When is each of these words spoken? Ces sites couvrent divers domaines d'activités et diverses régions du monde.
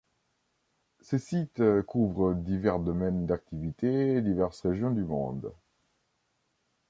Ces 1.01 1.19
sites 1.19 1.61
couvrent 1.83 2.33
divers 2.33 2.79
domaines 2.79 3.27
d'activités 3.27 4.13
et 4.15 4.21
diverses 4.23 4.65
régions 4.65 4.89
du 4.89 5.03
monde. 5.03 5.53